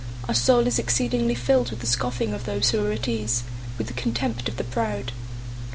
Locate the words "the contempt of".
3.85-4.57